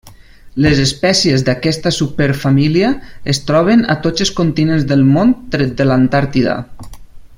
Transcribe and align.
Les 0.65 0.79
espècies 0.83 1.43
d'aquesta 1.49 1.91
superfamília 1.97 2.89
es 3.35 3.43
troben 3.51 3.85
a 3.95 3.99
tots 4.07 4.25
els 4.27 4.33
continents 4.41 4.89
del 4.93 5.05
món 5.11 5.35
tret 5.57 5.77
de 5.83 5.89
l'Antàrtida. 5.91 6.57